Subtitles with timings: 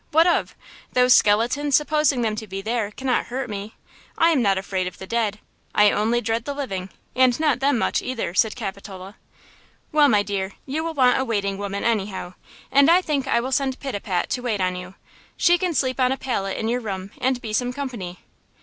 [0.09, 0.55] What of?
[0.93, 3.75] Those skeletons, supposing them to be there, cannot hurt me!
[4.17, 5.37] I am not afraid of the dead!
[5.75, 9.17] I only dread the living, and not them much, either!" said Capitola.
[9.91, 12.33] "Well, my dear, you will want a waiting woman, anyhow;
[12.71, 14.95] and I think I will send Pitapat to wait on you;
[15.37, 18.21] she can sleep on a pallet in your room, and be some company."